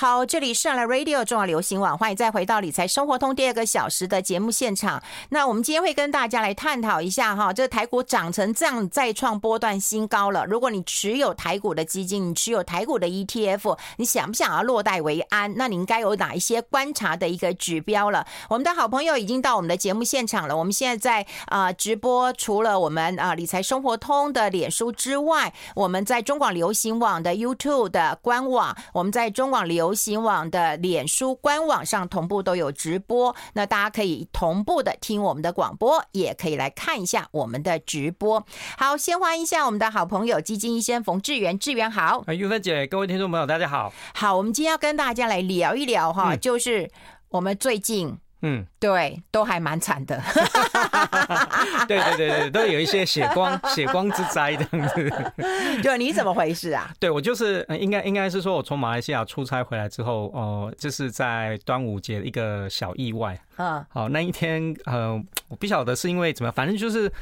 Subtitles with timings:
[0.00, 5.02] 好，这里是来 Radio 中广流行网，欢迎再回到理财生活通第二个小时的节目现场。
[5.28, 10.46] 那我们今天会跟大家来探讨一下哈，这个台股涨成这样，再创波段新高了。
[10.46, 15.52] 如果你持有台股的基金，你持有台股的 ETF，你想不想要落袋为安？
[15.58, 18.26] 那你应该有哪一些观察的一个指标了？
[18.48, 20.56] 我们的好朋友已经到我们的节目现场了。
[20.56, 38.44] 我们现在在啊、直播，除了我们啊、理财生活通的脸书之外，我们在中广流行网的 YouTube 的官网，我们在中广流行网的脸书官网上同步都有直播，那大家可以同步的听我们的广播，也可以来看一下我们的直播。
[38.78, 42.24] 好，先欢迎一下我们的好朋友基金医生冯志源，志源好。
[42.28, 43.92] 玉芬姐，各位听众朋友，大家好。
[44.14, 46.90] 好，我们今天要跟大家来聊一聊哈，嗯、就是
[47.28, 48.18] 我们最近。
[48.42, 50.18] 嗯，对，都还蛮惨的。
[51.86, 55.12] 对对对对，都有一些血光 血光之灾这样子。
[55.82, 56.90] 就你怎么回事啊？
[56.98, 63.38] 对我就是应该应该是说，我从马来西亚出差回来之后，哦、呃，就是在端午节一个小意外。
[63.56, 67.12] 嗯，好，那一天呃，我不晓得是因为怎么样，反正就是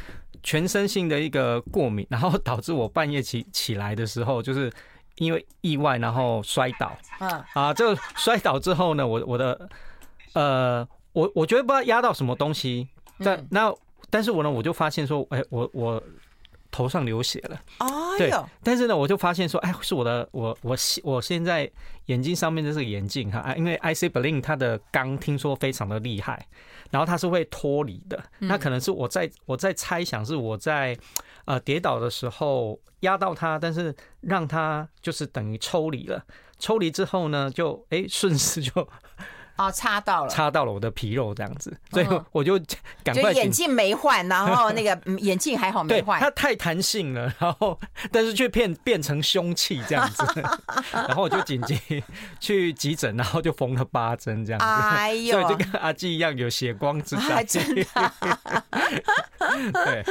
[0.45, 4.73] 全身性的一个过敏，然后导致我半夜起起来的时候，就是
[5.17, 6.97] 因为意外然后摔倒。
[7.19, 9.69] 嗯，啊，这个摔倒之后呢，我我的
[10.35, 10.87] 呃。
[11.19, 12.86] 我我觉得不知道压到什么东西，
[13.19, 13.74] 但那
[14.08, 16.00] 但是我呢，我就发现说，哎，我我
[16.70, 17.61] 头上流血了。
[17.80, 18.30] 哦，对，
[18.62, 21.69] 但是呢，我就发现说，哎，是我的，我我我现在
[22.06, 26.46] 眼睛上面的这个眼镜哈，因为 IC Berlin 它的钢听说非常的厉害，
[26.92, 28.22] 然后它是会脱离的。
[28.39, 30.96] 那可能是我在我在猜想是我在
[31.46, 36.24] 呃跌倒的时候压到它，但是让它就是等于抽离了。
[36.61, 38.89] 抽离之后呢，就哎顺势就。
[39.59, 42.59] 哦，插到了，插到了我的皮肉这样子，所以我就
[43.03, 43.33] 赶快。
[43.33, 46.20] 眼镜没换， 然后那个眼镜还好没换。
[46.20, 47.79] 它太弹性了， 然后
[48.12, 50.25] 但是却变变成凶器这样子，
[50.92, 52.03] 然后我就紧急
[52.39, 54.64] 去急诊，然后就缝了八针这样子。
[54.64, 57.42] 哎呦，所以就跟阿基一样有血光之灾。
[57.42, 57.84] 真的。
[59.73, 60.05] 对，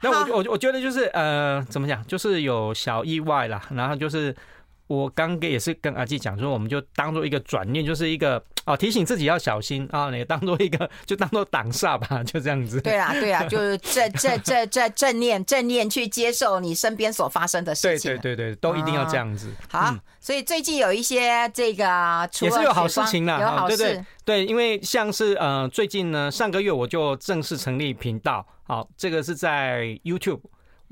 [0.00, 4.34] 那我我我觉得就是呃，怎么讲，就是有小意外啦，然后就是。
[4.88, 12.80] 我刚刚也是跟阿纪讲说，我们就当做一个转念，就是一个哦提醒自己要小心啊，你当做一个就当做挡煞吧，就这样子。
[12.80, 18.12] 对啊，对啊，就是正正正正正念正念去接受你身边所发生的事情。
[18.12, 19.50] 对对对对，都一定要这样子。
[19.68, 23.76] 好，所以最近有一些这个也是有好事情啦，有好事。
[23.76, 30.40] 对对对，因为像是呃最近呢，上个月我就正式成立频道，好，这个是在 YouTube。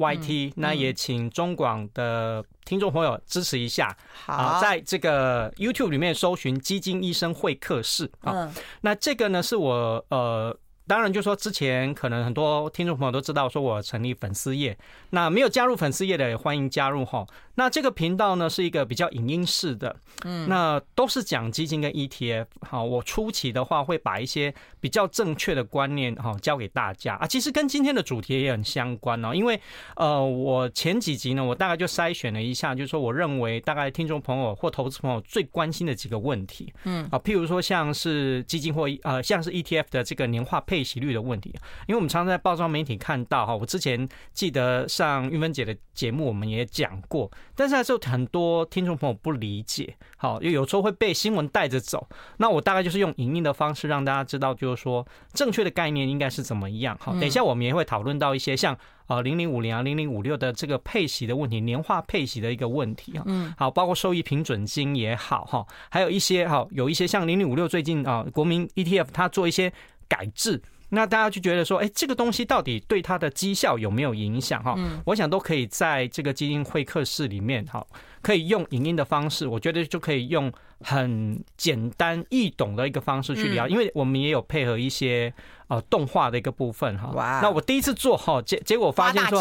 [0.01, 3.95] YT，那也请中广的听众朋友支持一下。
[4.25, 8.51] 好，在这个 YouTube 里面搜寻“基金医生会客室”啊。
[8.81, 10.59] 那这个呢，是我呃。
[10.91, 14.77] 当然，就说之前可能很多听众朋友都知道，说我成立粉丝页，
[15.11, 17.25] 那没有加入粉丝页的也欢迎加入哈。
[17.55, 22.47] 那这个频道呢是一个比较影音式的，嗯，那都是讲基金跟 ETF。
[22.63, 27.27] 好，我初期的话会把一些比较正确的观念哈教给大家啊。
[27.27, 29.61] 其实跟今天的主题也很相关哦，因为
[29.95, 40.80] 呃，我前几集呢，我大概就筛选了一下，就是说我认为大概听众朋友或投资朋友最关心的几个问题，嗯啊，譬如说像是基金或呃像是 ETF 的这个年化配。
[40.83, 41.51] 息率的问题，
[41.87, 52.09] 因为我们常常在报章媒体看到哈，我之前记得上玉芬姐的节目，我们也讲过，但是还是有很多听众朋友不理解，好，又有时候会被新闻带着走。
[52.39, 56.97] 那我大概就是用影音的方式让大家知道，就是说正确的概念应该是怎么样。
[57.01, 58.77] 好，等一下我们也会讨论到一些像
[59.07, 69.73] 呃零零五零啊零零五六的这个配息的问题，年化配息的一个问题啊，嗯，好，包括收益平准金也好哈，还有一些哈，有一些像零零五六最近啊国民 ETF 它做一些。
[70.11, 70.61] 改制，
[70.91, 74.63] 那大家就觉得说，哎，这个东西到底对它的绩效有没有影响？
[74.63, 74.77] 哈，
[75.07, 77.87] 我想都可以在这个基金会客室里面，哈，
[78.21, 85.33] 可以用影音的方式，我觉得就可以用很简单易懂的一个方式去聊，因为我们也有配合一些。
[85.71, 87.39] 哦，动画的一个部分哈，哇！
[87.41, 89.41] 那我第一次做哈，结结果发现说，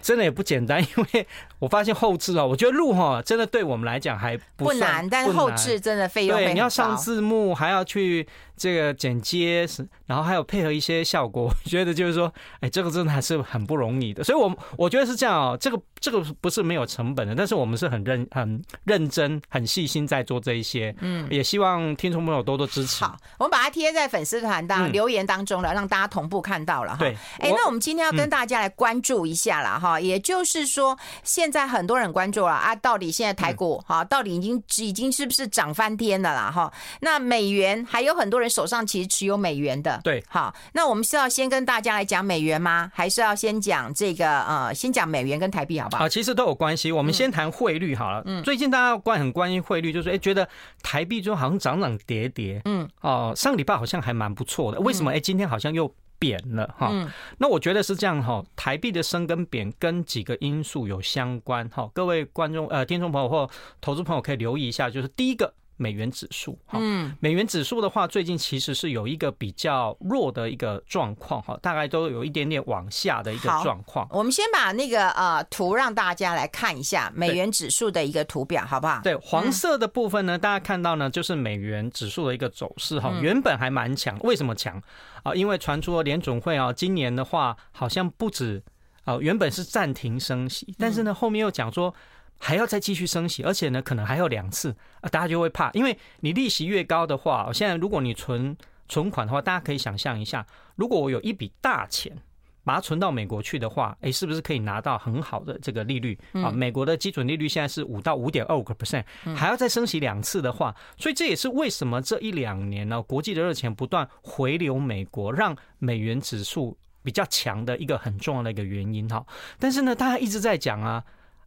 [0.00, 1.26] 真的也不简单，因为
[1.58, 8.24] 我发现后置啊，我觉得录哈真的对我们来讲还不难，但是后置真的费用对，你要上字幕，还要去
[8.56, 9.66] 这个剪接，
[10.06, 14.22] 然后还有配合一些效果， 我觉得就是说，哎，这个真的还是很不容易的。
[14.22, 23.04] 所以，我我觉得是这样哦，这个这个不是没有成本的，但是我们是很认很认真、很细心在做这一些，嗯，也希望听众朋友多多支持。
[23.04, 25.55] 好，我们把它贴在粉丝团当留言当中。
[25.56, 26.98] 中了，让大家同步看到了哈。
[26.98, 36.70] 对，哎，那我们今天要跟大家来关注一下了哈，也就是说，现在很多人关注了啊，到底现在台股哈，到底已经已经是不是涨翻天了啦哈？
[37.00, 42.90] 那美元还有很多人手上其实持有美元的，对，好，那我们是要先跟大家来讲美元吗？
[42.94, 46.04] 还是要先讲这个呃，先讲美元跟台币好不好？
[46.04, 46.92] 啊，其实都有关系。
[46.92, 48.22] 我们先谈汇率好了。
[48.26, 50.46] 嗯，最近大家关很关心汇率，就是哎，觉得
[50.82, 52.60] 台币就好像涨涨跌跌。
[52.64, 55.12] 嗯，哦，上礼拜好像还蛮不错的，为什么？
[55.12, 56.92] 哎，今天好像又贬了哈。
[57.38, 61.90] 那我觉得是这样哈，台币的升跟贬跟几个因素有相关哈。
[61.94, 63.48] 各位观众呃，听众朋友或
[63.80, 65.54] 投资朋友可以留意一下，就是第一个。
[65.76, 74.06] 美元指数，嗯，美元指数的话，最近其实是有一个比较弱的一个状况，哈，大概都有一点点往下的一个状况。
[74.10, 79.00] 我们先把那个呃图让大家来看一下美元指数的一个图表，好不好？
[79.02, 84.82] 对，黄色的部分呢，大家看到呢，就是美元指数的一个走势，哈，原本还蛮强，为什么强
[85.22, 85.34] 啊？
[85.34, 88.62] 因为传出了联总会啊，今年的话好像不止
[89.04, 91.94] 啊，原本是暂停升息，但是呢，后面又讲说。
[92.38, 98.56] 还要再继续升息，而且呢，可能还有两次啊，大家就会怕，因为你利息越高的话，现在如果你存
[98.88, 100.46] 存款的话，大家可以想象一下，
[100.76, 102.16] 如果我有一笔大钱，
[102.62, 106.50] 把它存到美国去的话，哎，是不是可以拿到很好的这个利率啊？
[106.50, 109.04] 美国的基准利率现在是五到五点二五个 percent，
[109.34, 119.24] 还要再升息两次的话，所以这也是为什么这一两年呢，国际的热钱不断回流美国，让美元指数比较强的一个很重要的一个原因哈。
[119.58, 121.02] 但是呢，大家一直在讲啊。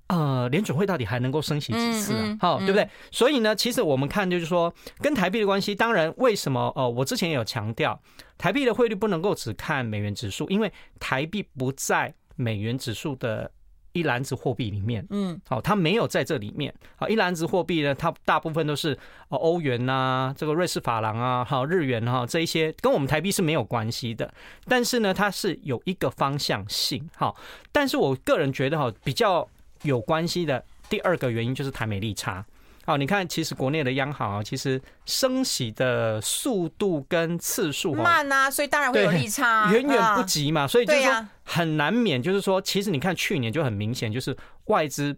[0.09, 2.37] 呃，联准会到底还能够升息几次啊？
[2.41, 2.89] 好，对不对？
[3.11, 6.73] 所以呢，其实我们看就是说，跟台币的关系，当然为什么？
[6.75, 8.01] 呃，我之前也有强调，
[8.35, 13.51] 台币的汇率不能够只看美元指数，因为台币不在美元指数的
[13.93, 15.05] 一篮子货币里面。
[15.11, 16.73] 嗯，好，它没有在这里面。
[16.95, 18.97] 好，一篮子货币呢，它大部分都是
[19.27, 24.33] 呃欧元呐，这个瑞士法郎啊，好，日元哈，这一些跟我们台币是没有关系的。
[24.65, 27.07] 但是呢，它是有一个方向性。
[27.15, 27.35] 好，
[27.71, 29.47] 但是我个人觉得哈，比较。
[29.83, 32.45] 有关系的第二个原因就是台美利差。
[32.85, 40.65] 好，你看，其实国内的央行啊，其实升息的速度跟次数慢啊，所以当然会有利差，远远不及嘛。
[40.67, 44.35] 所以就是说很难免，就是说，其实你看去年就很明显，就是
[44.65, 45.15] 外资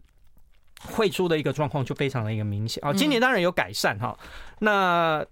[0.82, 2.84] 汇出的一个状况就非常的一个明显。
[2.84, 4.18] 啊，今年当然有改善哈。
[4.60, 5.26] 那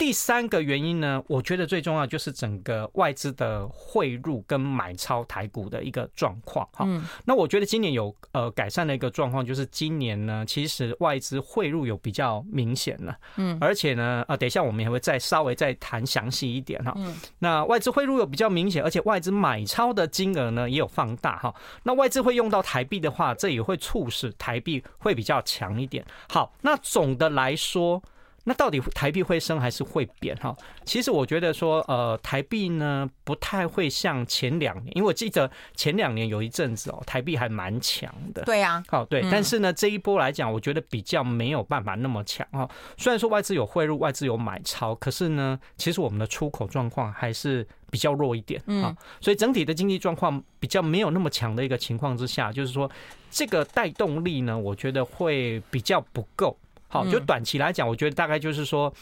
[0.00, 6.88] 第三个原因呢，我觉得最重要就是整个外资的汇入跟买超台股的一个状况哈。
[7.26, 13.14] 那我觉得今年有呃改善的一个状况，就是今年呢，其实外资汇入有比较明显了。
[13.36, 16.94] 嗯，而且呢，呃，等一下我们也会再稍微再谈详细一点哈。
[16.96, 21.54] 嗯，那外资汇入有比较明显，而且外资买超的金额呢也有放大哈。
[21.82, 26.02] 那外资会用到台币的话，这也会促使台币会比较强一点。
[26.30, 28.02] 好，那总的来说。
[28.44, 30.34] 那到底台币会升还是会贬？
[30.36, 38.42] 哈，其实我觉得说，呃，台币呢不太会像前两年，因为我记得前两年有一阵子哦，台币还蛮强的。
[38.44, 42.68] 对呀，好对，但是呢，这一波来讲，我觉得比较没有办法那么强哈。
[42.96, 48.96] 虽然说外资有汇入，外资有买超，可是呢，其实我们的出口状况还是比较弱一点啊。
[49.20, 52.90] 所以整体的经济状况比较没有那么强的一个情况之下，就是说
[53.30, 56.56] 这个带动力呢，我觉得会比较不够。
[56.90, 58.92] 好，就短期来讲，我觉得大概就是说，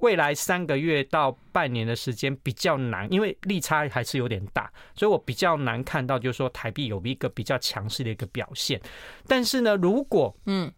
[0.00, 8.80] 未来三个月到半年的时间比较难，因为利差还是有点大，所以我比较难看到就是说台币有一个比较强势的一个表现。
[9.28, 10.72] 但是呢，如果嗯，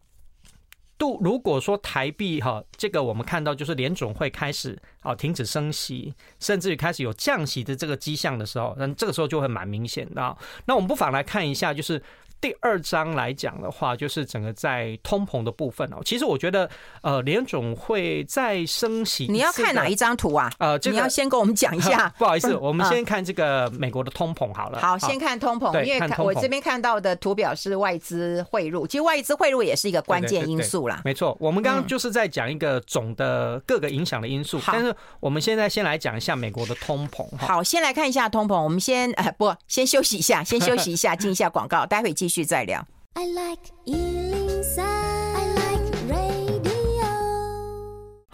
[0.98, 10.36] 度如果说台币哈，这个我们看到就是联总会开始啊停止升息，甚至于开始有降息的这个迹象的时候，那这个时候就会蛮明显的。
[10.64, 12.02] 那我们不妨来看一下，就是。
[12.46, 15.96] 第二章来讲的话，就是整个在通膨的部分哦。
[16.04, 16.70] 其实我觉得，
[17.00, 19.26] 呃，联总会再升息。
[19.28, 20.48] 你要看哪一张图啊？
[20.60, 22.08] 呃，这个、你要先跟我们讲一下。
[22.16, 24.78] 不好意思，我们先看这个美国的通膨好了。
[24.78, 31.02] 好，先看通膨，因为我这边看到的图表是外资汇入，其实外资汇入也是一个关键因素啦。
[31.04, 37.26] 没错，我们刚刚就是在讲一个总的各个影响的因素，但是我们现在先来讲一下美国的通膨。
[37.38, 38.62] 好，先来看一下通膨。
[38.62, 42.86] 我们先呃不，先休息一下，先休息一下，进一下广告，待会继续再聊。
[43.14, 44.45] I like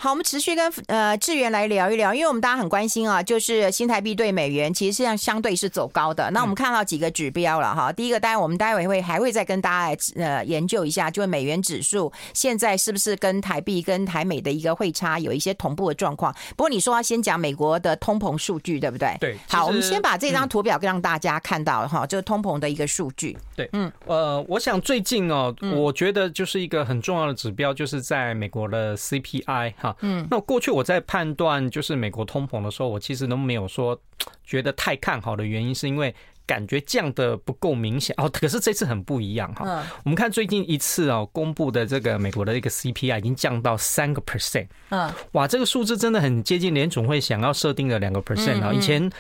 [0.03, 6.29] 好，我们持续跟呃志源来聊一聊，因为我们大家很关心啊，就是新台币对美元其实实际上相对是走高的。
[6.33, 16.35] 那我们看到几个指标了哈，第一个当然我们待会会还会再跟大家来呃研究一下，就是美元指数现在是不是跟台币跟台美的一个汇差有一些同步的状况。
[16.57, 19.17] 不过你说要先讲美国的通膨数据，对不对？
[19.21, 19.39] 对。
[19.47, 23.39] 好，我们先把这张图表让大家看到哈，就是通膨的一个数据。
[23.55, 29.92] 对，嗯，呃，我想最近哦，我觉得就是一个很重要的指标，就是在美国的 CPI 哈。
[29.93, 29.99] 哈。
[30.01, 34.01] 嗯，那过去我在判断就是美国通膨的时候，我其实都没有说
[34.45, 36.15] 觉得太看好的原因，是因为。
[36.47, 39.65] 感觉降的不够明显哦，可是这次很不一样哈。
[39.67, 44.67] 嗯，我们看最近一次哦公布的这个美国的一个 CPI 已经降到三个 percent。
[44.91, 48.73] 嗯，哇，这个数字真的很接近联总会想要设定的两个 percent 啊。
[48.73, 49.11] 以前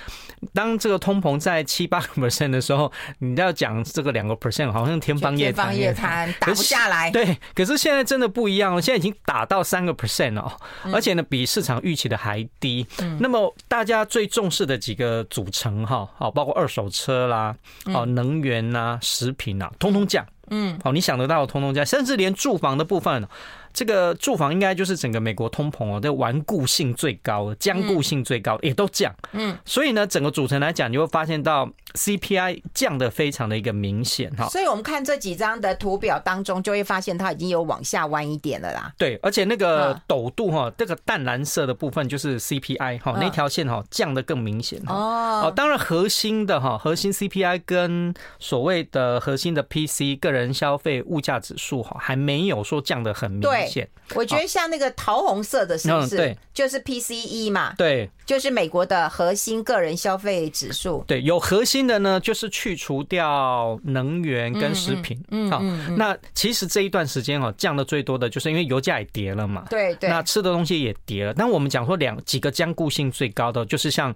[0.52, 7.10] 当这个通膨在七八个 percent 的时候，你要讲这个两个 percent 好像天方夜谭，夜谭打不下来。
[7.12, 10.52] 对，可是现在真的不一样了，现在已经打到三个 percent 哦，
[10.92, 12.86] 而且呢比市场预期的还低。
[13.00, 17.11] 嗯，那么大家最重视的几个组成哈，好，包括二手车。
[17.12, 17.54] 车啦，
[17.92, 20.26] 哦，能源呐、啊，食品啊，通通降。
[20.50, 23.28] 嗯，好，你想得到的通通降，甚至连住房的部分。
[23.72, 29.14] 这个住房应该就是整个美国通膨哦，这顽固性最高、僵固性最高，也都降。
[29.32, 34.48] 嗯，所以呢，整个组成来讲，你会发现到 CPI 降的非常的一个明显哈。
[34.48, 38.92] 所以我们看这几张的图表当中，就会发现它已经有往下弯一点了啦。
[38.98, 45.42] 对，而且那个陡度哈，这个淡蓝色的部分就是 CPI 哈，那条线哈降的更明显哦。
[45.44, 53.61] 哦，当然核心的哈，核心 CPI 跟所谓的核心的 PC 个人消费物价指数哈，还没有说降的很明显。
[53.70, 56.16] 对，我觉得像那个桃红色的，是不是？
[56.16, 57.74] 对，就是 PCE 嘛。
[57.76, 61.04] 对，就是美国的核心个人消费指数。
[61.06, 65.22] 对，有核心的呢，就是去除掉能源跟食品。
[65.30, 65.60] 嗯，好，
[65.96, 69.64] 那其实这一段时间哦，降的最多的就是因为油价也跌了嘛。
[69.70, 70.10] 对对。
[70.10, 71.32] 那吃的东西也跌了。
[71.34, 74.14] 但我们讲说两几个坚固性最高的，就是像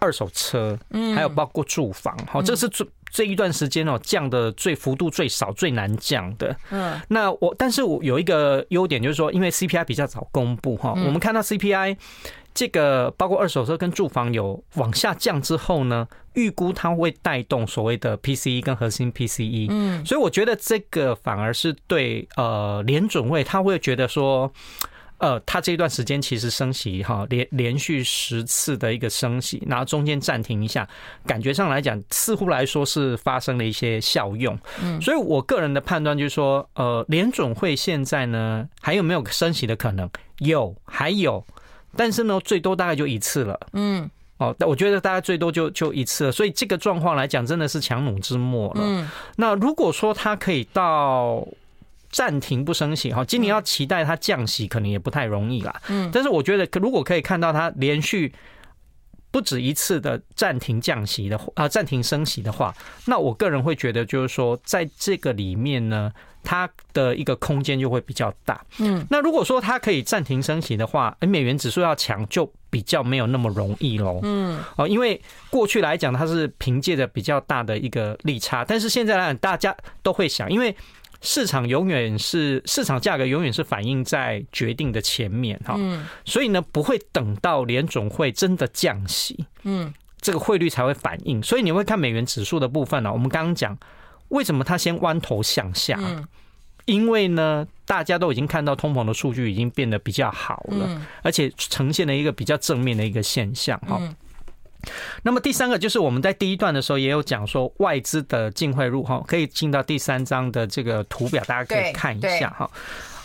[0.00, 2.16] 二手车，嗯，还有包括住房。
[2.26, 2.86] 好，这是最。
[3.10, 6.54] 这一段时间哦，降的最幅度最少、最难降的。
[6.68, 11.96] 嗯，那我但是我有一个优点，就是说，因为 CPI 比较早公布哈，我们看到 CPI
[12.52, 19.68] 这个包括二手车跟住房有往下降之后呢，预估它会带动所谓的 PCE 跟核心 PCE。
[19.70, 24.52] 嗯，所以我觉得这个反而是对呃联准会他会觉得说。
[25.18, 30.88] 呃，他这段时间其实升息哈，连连续十次的一个升息，然后中间暂停一下，
[31.26, 34.56] 感觉上来讲，似乎来说是发生了一些效用。
[34.80, 40.08] 嗯，所以我个人的判断就是说，呃，联准会现在呢还有没有升息的可能？
[40.38, 41.44] 有，还有，
[41.96, 43.58] 但是呢，最多大概就一次了。
[43.72, 46.32] 嗯，哦，但我觉得大概最多就就一次了。
[46.32, 48.80] 所以这个状况来讲，真的是强弩之末了。
[48.84, 51.44] 嗯，那如果说它可以到。
[52.10, 55.80] 暂停不升息哈，今年要期待它降息，可能也不太容易啦。
[55.88, 58.32] 嗯，但是我觉得，如果可以看到它连续
[59.30, 62.74] 不止一次的暂停降息的啊，暂停升息的话，
[63.04, 66.10] 那我个人会觉得，就是说，在这个里面呢，
[66.42, 68.64] 它的一个空间就会比较大。
[68.78, 74.20] 嗯，那如果说它可以暂停升息的话，美元指数要强就比较没有那么容易喽。
[74.22, 80.74] 嗯，哦，因为过去来讲，它是凭借着比较大的一个利差，但是现在来讲，大家都会想，因为。
[81.20, 85.76] 市场永远是市场价格，永远是反映在决定的前面哈，
[86.24, 91.42] 所以呢，不会等到联总会真的降息，嗯，这个汇率才会反应。
[91.42, 93.76] 所以你会看美元指数的部分呢，我们刚刚讲
[94.28, 95.98] 为什么它先弯头向下，
[96.84, 104.00] 因为呢，大家都已经看到通膨的数据已经变得比较好了，而且呈现了一个比较正面的一个现象哈。
[105.22, 112.70] 那么第三个就是我们在第一段的时候也有讲说外资的净汇入哈，可以进到第三张的这个图表，大家可以看一下哈。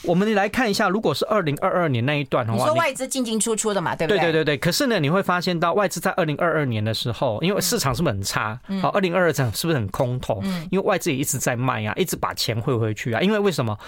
[0.04, 4.20] 我们来看一下，如果是二零二二年那一段的话，你说外资进进出出的嘛，对不对？
[4.20, 4.58] 对对对对。
[4.58, 8.60] 可是呢，你会发现到外资在二零二二年的时候，因为市场是不是很差？
[8.82, 10.44] 好，二零二二年是不是很空头？
[10.72, 13.22] 因为外资也一直在卖啊，一直把钱汇回去啊。
[13.22, 13.80] 因为为什么？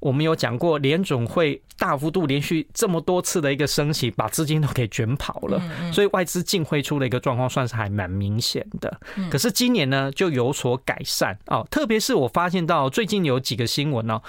[0.00, 5.60] 我们有讲过，联总会大幅度连续这么多次的一个升息，把资金都给卷跑了，
[5.92, 9.00] 所以外资净汇出的一个状况算是还蛮明显的。
[9.30, 14.20] 可是今年呢，就有所改善哦，特别是我发现到最近有几个新闻呢。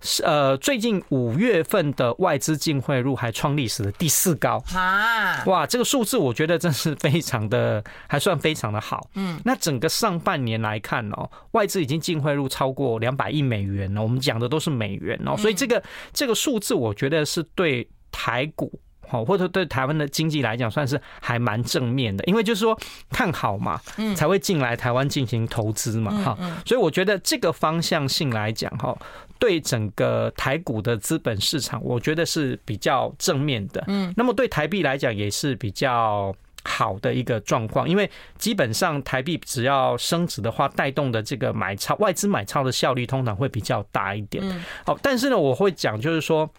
[0.00, 5.42] 是呃，最近五月份的外资净汇入还创历史的第四高啊！
[5.46, 9.08] 哇，这个数字我觉得真是非常的，还算非常的好。
[9.14, 14.02] 嗯，那整个上半年来看哦，外资已经净汇入超过两百亿美元了。
[14.02, 18.80] 我们讲的都是美元哦，所以这个这个数字我觉得是对台股。
[19.08, 22.78] 好，或者对台湾的经济来讲，算是还蛮正面的，因为就是说
[23.10, 23.80] 看好嘛，
[24.14, 28.96] 才会进来台湾进行投资嘛，哈，所以我觉得这个方向性来讲，哈，
[29.38, 33.84] 对整个台股的资本市场，我觉得是比较正面的。
[33.88, 36.34] 嗯，那么对台币来讲，也是比较
[36.64, 44.42] 好的一个状况，因为基本上台币只要升值的话，带动的这个买超外资买超的效率通常会比较大一点。
[44.84, 46.50] 好，但是呢，我会讲就是说。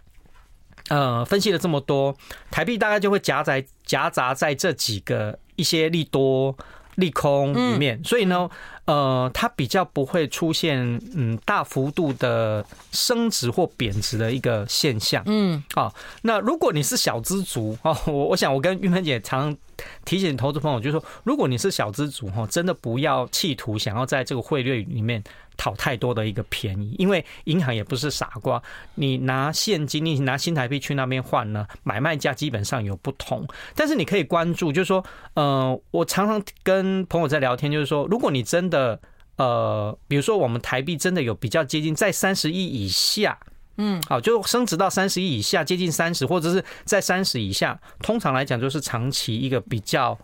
[0.90, 2.16] 呃，分析了这么多，
[2.50, 6.56] 台币大概就会夹在夹杂在这几个一些利多
[6.96, 8.50] 利空里面，所以呢，
[8.86, 10.80] 呃，它比较不会出现
[11.14, 15.22] 嗯大幅度的升值或贬值的一个现象。
[15.26, 19.58] 嗯，好，那如果你是小资族哦，我我想我跟玉芬姐常常
[20.06, 25.24] 提醒投资朋友，就是说，如果你是小资族哈，真的不要企图想要在这个汇率里面。
[25.58, 28.62] 讨太多的一个便宜，因为银行也不是傻瓜，
[28.96, 33.46] 你拿现金，你拿新台币去那边换呢，买卖价基本上有不同。
[33.76, 39.00] 但是你可以关注，就是说，呃，我常常跟朋友在聊天，就是说，如果你真的，
[39.38, 43.38] 呃，比如说我们台币真的有比较接近在三十亿以下，
[43.78, 50.18] 嗯，好，就升值到三十亿以下，接近三十，或者是在三十以下，通常来讲就是长期一个比较。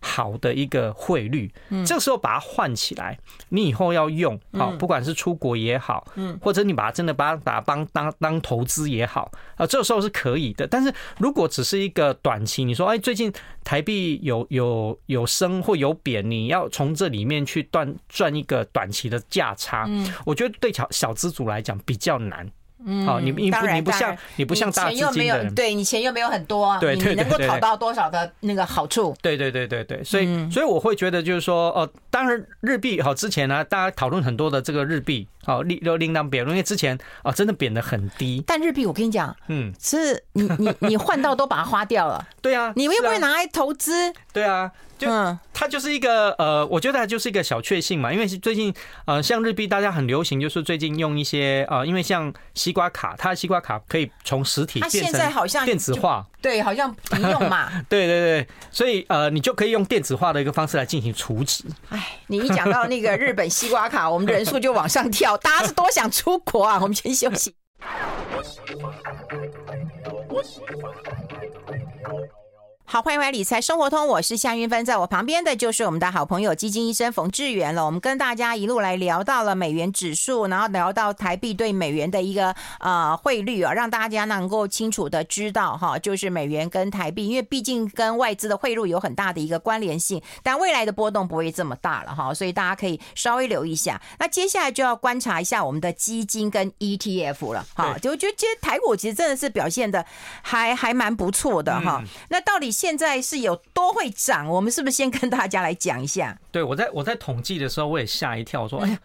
[0.00, 3.18] 好的一个汇率，嗯这个时候把它换起来，
[3.50, 10.66] 你以后要用，好，不管是出国也好，嗯，或者你把它真的把它把它当当当投资也好，啊，这个时候是可以的。
[10.66, 22.50] 但是如果只是一个短期，你说，哎，最近台币有有有升或有贬，你要从这里面去赚赚一个短期的价差，嗯，我觉得对小小资族来讲比较难。
[22.84, 29.14] 嗯，好，你你不你不像你不像大资金的人，你钱又没有，对你钱又没有很多，对，你能够讨到多少的那个好处？
[29.20, 38.42] 对对对对对，所以所以我会觉得就是说，哦，当然日币好之前呢，大家讨论很多的这个日币，好，另又另当别论，因为之前啊真的贬得很低。
[38.46, 44.12] 但日币我跟你讲，嗯，是你你你换到都把它花掉了，对啊，你又不会拿来投资？
[44.32, 44.72] 对啊。
[45.00, 48.72] 就它就是一个呃，我觉得它就是一个小确幸嘛，因为是最近
[49.06, 61.64] 呃，像日币大家很流行，就是最近用一些呃，因为像西瓜卡，它的西瓜卡可以从实体变成电子化，对，好像不用嘛， 对对对，所以呃，你就可以用电子化的一个方式来进行储值。
[61.88, 66.78] 哎，你一讲到那个日本西瓜卡，我们人数就往上跳，大家是多想出国啊？
[66.80, 67.54] 我们先休息。
[72.92, 77.86] 好，欢迎回来理财生活通，我是夏云芬，在我旁边的就是我们的好朋友基金医生冯志远了。
[77.86, 94.02] 我们跟大家一路来聊到了美元指数，然后聊到台币对美元的一个呃汇率啊，让大家能够清楚的知道哈，就是美元跟台币，因为毕竟跟外资的汇入有很大的一个关联性，但未来的波动不会这么大了哈，所以大家可以稍微留意一下。
[94.18, 100.04] 那接下来就要观察一下我们的基金跟 ETF 了哈，就觉得其实台股其实真的是表现的
[100.42, 102.02] 还还蛮不错的哈。
[102.30, 102.79] 那到底？
[102.80, 104.48] 现在是有多会涨？
[104.48, 106.34] 我们是不是先跟大家来讲一下？
[106.50, 108.98] 对，我在我在统计的时候，我也吓一跳，我说：“哎呀，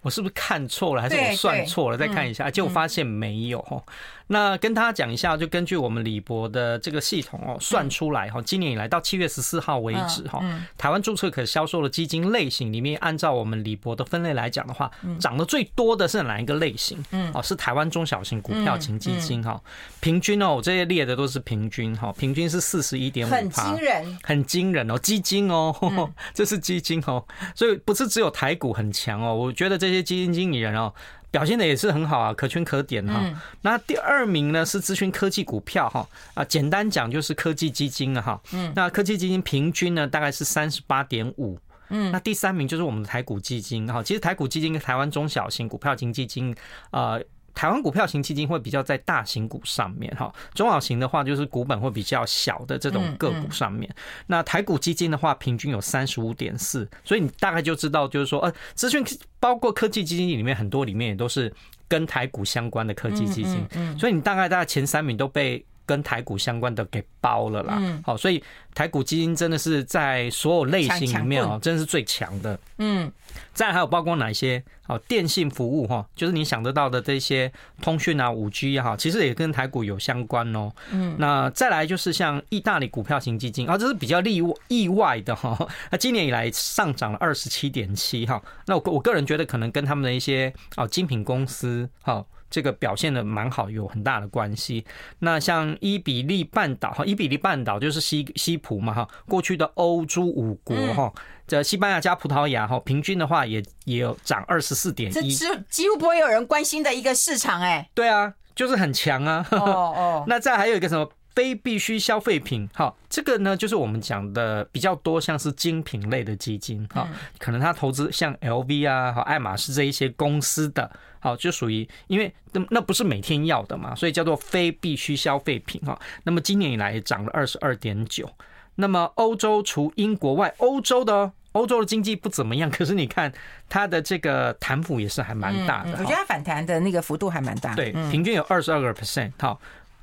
[0.00, 3.82] 我是不是看错了，还是我算错了？”再看一下，结果发现没有。
[4.28, 10.42] 那跟大家讲一下，就根据我们李博的这个系统哦，算出来哈，今年以来到七月十四号为止哈，
[10.76, 17.02] 台湾注册可销售的基金类型里面，按照我们李博的分类来讲的话，涨得最多的是哪一个类型？
[17.12, 19.60] 嗯，哦，是台湾中小型股票型基金哈，
[20.00, 25.74] 平均哦，我这些列的都是平均哈，平均是四十一点五，很惊人，很惊人哦，基金哦，
[26.34, 30.92] 这是基金哦，所以不是只有台股很强哦，我觉得这些基金经理人哦。
[31.30, 33.22] 表现的也是很好啊，可圈可点哈。
[33.62, 38.40] 那第二名呢是资讯科技股票哈啊，简单讲就是科技基金了哈。
[38.52, 41.58] 嗯，那科技基金平均呢大概是三十八点五。
[41.88, 44.02] 嗯，那第三名就是我们的台股基金哈。
[44.02, 46.54] 其实台股基金跟台湾中小型股票型基金
[46.90, 47.18] 啊。
[47.56, 53.92] 台湾股票型基金会比较在大型股上面哈，中小型的话就是股本会比较小的这种个股上面。
[54.26, 59.02] 那台股基金的话，平均有三十五点四，所以你大概就知道，就是说，呃，资讯
[59.40, 61.50] 包括科技基金里面很多里面也都是
[61.88, 63.98] 跟台股相关的科技基金，嗯。
[63.98, 67.80] 所以你大概大概前三名都被跟台股相关的给包了啦。
[68.04, 68.42] 好，所以
[68.74, 72.58] 台股基金真的是在所有类型里面哦，真的是最强的。
[72.78, 73.10] 嗯。
[73.52, 74.62] 再还有包括哪些？
[74.86, 80.70] 哦，电信服务哈，就是你想得到的这些通讯啊、五 G 哈，其实也跟台股有相关哦。
[80.92, 85.58] 嗯，那再来就是像意大利股票型基金啊，这是比较例意外的哈。
[85.90, 88.40] 那今年以来上涨了二十七点七哈。
[88.66, 92.24] 那我我个人觉得可能跟他们的一些哦精品公司哈。
[92.50, 94.84] 这个表现的蛮好，有很大的关系。
[95.18, 101.12] 那像伊比利半岛哈，伊比利半岛就是西西葡嘛哈，过去的欧洲五国哈，
[101.46, 107.88] 这西班牙加葡萄牙哈，平均的话也也有涨二十四点一，这几乎不会有人关心的一个市场哎。
[107.94, 109.46] 对啊，就是很强啊。
[109.50, 110.24] 哦哦。
[110.28, 111.08] 那再还有一个什么？
[111.36, 117.06] 非必需消费品，哈，这个呢就是我们讲的比较多，像是精品类的基金，哈，
[117.38, 120.90] 可能他投资像 LV 啊、和爱马仕这一些公司的，
[121.26, 125.98] 好，就属于因为那那不是每天要的嘛，所以叫做非必需消费品，哈。
[126.22, 128.30] 那么今年以来涨了二十二点九。
[128.76, 133.32] 那么欧洲除英国外，欧洲的欧洲的经济不怎么样，可是你看
[133.68, 139.60] 它的这个弹幅也是还蛮大的，我觉得它反弹的那个幅度还蛮大，对，平均有二十二个 percent，好。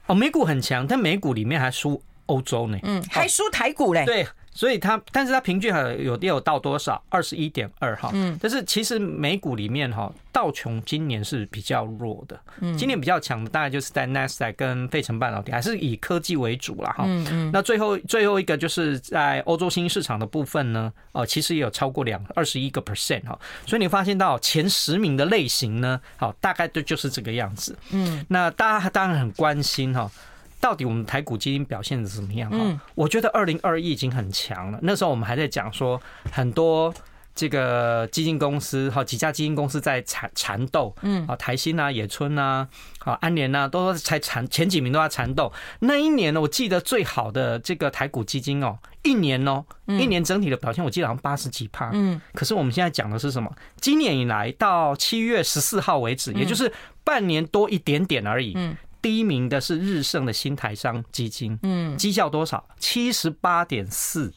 [0.07, 2.77] 哦，美股很强，但美股里面还输欧洲呢。
[2.83, 4.03] 嗯，还输台股嘞。
[4.05, 7.03] 对，所以它，但是它平均还有有到多少？
[7.09, 8.11] 二十一点二哈。
[8.13, 8.37] 嗯。
[8.41, 12.39] 但是其实美股里面哈，道琼今年是比较弱的。
[12.59, 12.77] 嗯。
[12.77, 17.03] 今年比较强的大概就是在 Nasdaq 跟费城半导体，还是以科技为主了哈。
[17.07, 17.51] 嗯嗯。
[17.51, 23.37] 那最后最后一个就是在欧洲新兴市场的部分呢，哦，其实也有超过两二十一个 percent 哈。
[23.65, 27.75] 所以你发现到前十名的类型呢，好，大概就就是这个样子。
[27.91, 28.23] 嗯。
[28.29, 30.09] 那大家当然很关心哈。
[30.63, 32.49] 到底我们台股基金表现的怎么样？
[32.53, 34.79] 嗯，我觉得二零二一已经很强了。
[34.81, 36.93] 那时候我们还在讲说，很多
[37.35, 42.65] 这个基金公司，好几家基金公司在缠缠斗，嗯，啊，台新啊、野村啊、
[42.99, 45.51] 啊安联啊，都才缠前几名都在缠斗。
[45.79, 51.89] 那一年呢，我记得最好的这个台股基金哦，一年哦，一年整体的表现，我记得好像八十几趴。
[51.91, 53.53] 嗯，可是我们现在讲的是什么？
[53.81, 56.71] 今年以来到七月十四号为止，也就是
[57.03, 58.53] 半年多一点点而已。
[58.55, 58.77] 嗯。
[59.03, 62.67] 第一名的是日盛的新台商基金，嗯，绩效多少？
[62.79, 64.33] 七十八点四。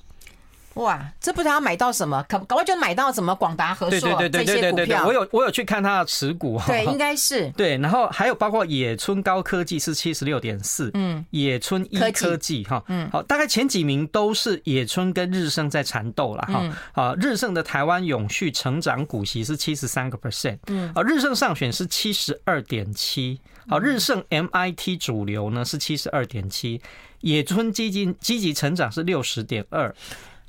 [0.76, 5.06] 哇，这不知道要买到什么，可搞不好就买到什么广达、和硕这些股票。
[5.06, 7.76] 我有我有去看他的持股，对，应该是对。
[7.78, 16.64] 然后还有包括野村高科技是七十六点四，嗯，野村一科技哈，嗯，好，大概前几名都是野村跟日盛在缠斗了哈。
[16.92, 23.40] 啊，日盛的台湾永续成长股息是七十三个 percent，嗯，啊，日盛上选是七十二点七。
[23.68, 26.80] 好，日盛 MIT 主流呢是七十二点七，
[27.22, 29.92] 野村基金积极成长是六十点二，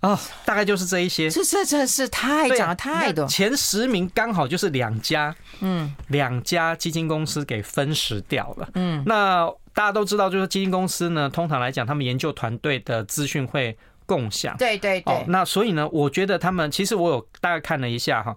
[0.01, 1.29] 哦，大概就是这一些。
[1.29, 8.69] 这这这是太讲了太多，前十名刚好就是两家，嗯，两家基金公司给分食掉了。
[8.75, 14.55] 嗯，那大家都知道，就是基金公司呢，通常来讲，他们研究团队的资讯会共享。
[14.57, 15.25] 对对对。
[15.27, 18.35] 那所以呢，我觉得他们其实我有大概看了一下哈，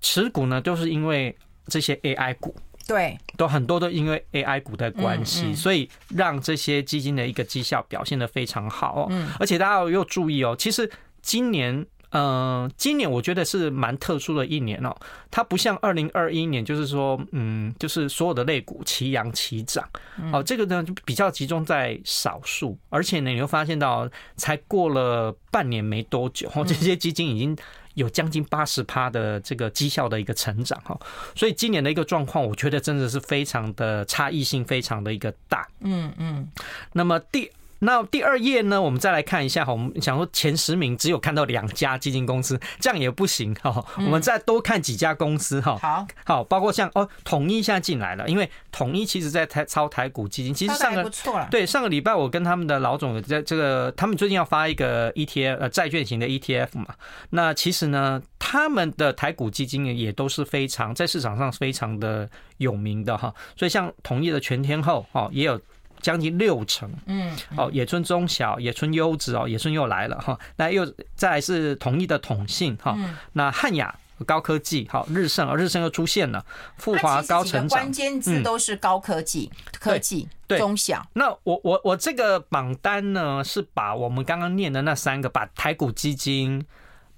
[0.00, 2.54] 持股呢都是因为这些 AI 股。
[2.90, 9.06] 对，都很多都因为 AI 股的关系，所以让这些基金的一个绩效表现的非常好哦。
[9.10, 10.90] 嗯，而且大家要注意哦，其实
[11.22, 14.92] 今年，嗯，今年我觉得是蛮特殊的一年哦。
[15.30, 19.88] 它不像二零二一年，就是说，嗯，就是所有的类股齐扬齐涨。
[20.32, 27.56] 哦，这个呢就比较集中在少数，而且呢，你会发现到才过了半年没多久，这些基金已经。
[27.94, 30.98] 有将近八十趴的这个绩效的一个成长哈，
[31.34, 35.66] 所以今年的一个状况，我觉得真的是非常的差异性非常的一个大。
[35.80, 36.48] 嗯嗯，
[36.92, 37.50] 那么第。
[37.80, 39.72] 那第二页呢，我们再来看一下哈。
[39.72, 43.84] 我们想说前十名只有看到两家基金公司，这样也不行哈。
[43.96, 45.76] 我们再多看几家公司哈。
[45.78, 51.10] 好，好，包括像哦，统一现在进来了，因为统一其实在台超台股基金，其实上个
[51.50, 56.94] 对上个礼拜我跟他们的老总在这个，他们最近要发一个 ETF 呃债券型的 ETF 嘛。
[57.30, 63.34] 那其实呢，他们的台股基金也都是非常在市场上非常的有名的哈。
[63.56, 65.58] 所以像统一的全天候哦也有。
[66.00, 70.84] 将近六成，嗯，哦，野村中小、野村优质哦，野村又来了哈，那又
[71.14, 72.98] 再来是统一的统信哈，
[73.34, 73.94] 那汉雅
[74.26, 76.44] 高科技好，日盛啊，日盛又出现了，
[76.76, 81.06] 富华高成长，关键字都是高科技、科技、中小。
[81.14, 86.64] 那我我我这个榜单呢，是把我们刚刚念的那三个，把台股基金、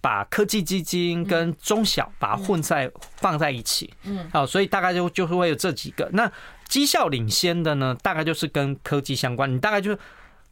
[0.01, 6.09] 把科技基金跟中小把它混在放在一起，嗯，好，所以大概就就是会有这几个。
[6.13, 6.31] 那。
[6.73, 9.55] 绩效领先的呢，大概就是跟科技相关。
[9.55, 9.99] 你大概就是，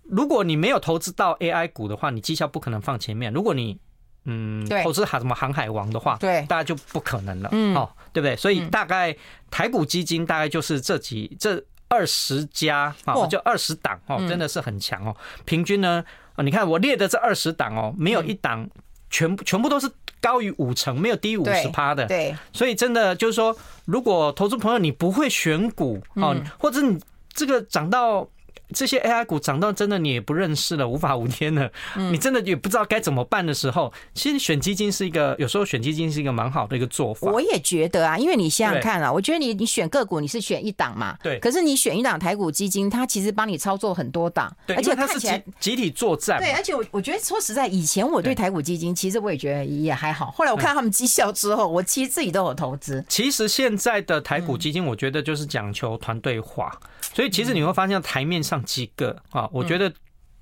[0.03, 3.33] 如果你没有投资到 AI 股的话，你绩效不可能放前面。
[3.33, 3.79] 如果你
[4.27, 7.49] 嗯投资什么航海王的话，对，大家就不可能了。
[7.53, 8.37] 嗯，哦，对不对？
[8.37, 9.17] 所以大概
[9.51, 15.17] 台股基金大概就是这几这二十家啊，就二十档哦，真的是很强哦。
[15.47, 16.05] 平均呢，
[16.45, 18.69] 你看我列的这二十档哦，没有一档
[19.11, 19.90] 全部全部都是。
[20.23, 27.01] 高于五成，没有低于五十趴的，对，所以真的就是说，如果投资朋友你不会选股哦，或者你
[27.33, 28.29] 这个涨到。
[28.75, 37.31] 这些 AI 股涨到真的你也不认识了，无法无天了，你真的也不知道该怎么办的时候，其实选基金是一个，有时候选基金是一个蛮好的一个做法。
[37.31, 41.39] 我也觉得啊，因为你想想看啊，我觉得你你选个股你是选一档嘛，对。
[41.41, 46.39] 可是你选一档台股基金，它其实帮你操作很多档，而且它是集集体作战。
[46.39, 53.05] 对，而且我我觉得说实在，以前我对台股基金其实我也觉得也还好，后来我看他们绩效之后，我其实自己都有投资。
[53.09, 56.79] 其实现在的台股基金，我觉得就是讲求团队化。
[57.13, 59.92] 所以其实你会发现台面上几个啊，我觉得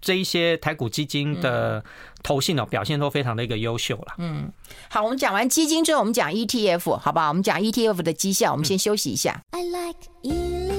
[0.00, 1.84] 这一些台股基金的
[2.22, 4.14] 投信哦表现都非常的一个优秀了。
[4.18, 4.50] 嗯，
[4.88, 7.28] 好，我们讲完基金之后，我们讲 ETF 好不好？
[7.28, 9.42] 我们讲 ETF 的绩效，我们先休息一下。
[9.50, 10.77] I like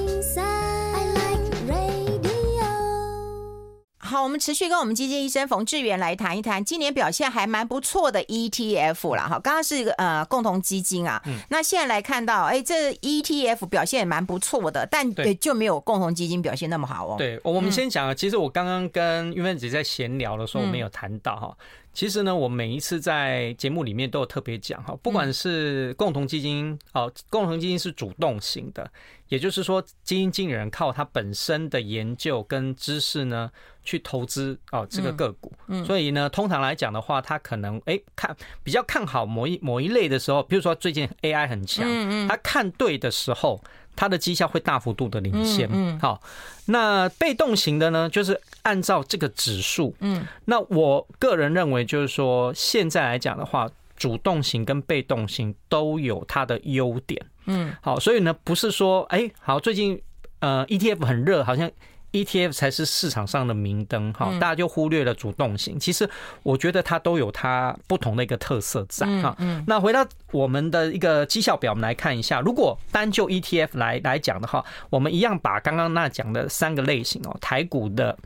[4.10, 9.28] 好，我们持续跟我们基金医生冯志远来谈一谈今年表现还蛮不错的 ETF 啦。
[9.28, 17.14] 哈，刚刚是一个呃共同基金啊，嗯、那现在来看到，哎，这 ETF 表现也蛮不错的，但也就没有共同基金表现那么好哦。
[17.18, 21.56] 对，我们先讲啊，其实我刚刚跟玉芬姐在闲聊的时候，我们有谈到哈。
[21.56, 28.90] 嗯其实呢，我每一次在节目里面都有特别讲哈，不管是共同基金哦，共同基金是主动型的，
[29.28, 33.50] 也就是说，基金经理人靠他本身的研究跟知识呢
[33.82, 35.52] 去投资哦这个个股，
[35.84, 41.86] 所以呢，通常来讲的话，他可能哎看比较看好某一某一类的时候，比如说最近 AI 很强，
[42.28, 43.60] 他看对的时候。
[43.96, 46.20] 它的绩效会大幅度的领先，嗯，好，
[46.66, 60.00] 那被动型的呢，就是按照这个指数，嗯，那我个人认为就是说，现在来讲的话，主动型跟被动型都有它的优点，嗯，好，所以呢，不是说，哎，好，最近
[60.38, 61.70] 呃 ETF 很热，好像。
[62.12, 65.78] ETF 才是市场上的明灯哈，大家就忽略了主动型。
[65.78, 66.08] 其实
[66.42, 69.36] 我觉得它都有它不同的一个特色在哈。
[69.66, 72.40] 那回到我们的一个绩效表，我们来看一下。
[72.40, 78.16] 如果单就 ETF 来来讲的话，我们一样把刚刚那讲的三个类型哦，台股的。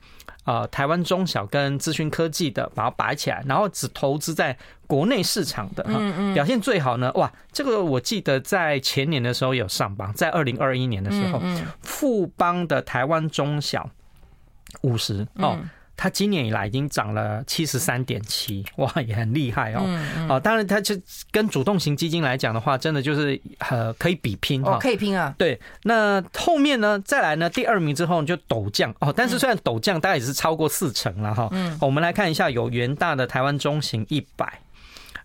[0.44, 5.98] 啊，台湾中小跟资讯科技的，把它摆起来，然后只投资在国内市场的哈，
[6.34, 7.10] 表现最好呢。
[7.14, 11.42] 哇，这个我记得在前年的时候有上榜，在二零二一年的时候，
[11.80, 13.90] 富邦的台湾中小
[14.82, 15.58] 五十哦。
[15.96, 19.82] 它今年以来已经涨了七十三点七，哇，也很厉害哦。
[20.28, 20.94] 哦，当然，它就
[21.30, 25.34] 跟主动型基金来讲的话，真的就是呃可以比拼哈，可以拼啊。
[25.38, 31.48] 对，那后面呢，再来呢，第二名之后就陡降哦，但是虽然陡降，大概也是超过四成了哈。
[31.52, 34.60] 嗯，我们来看一下，有元大的台湾中型一百，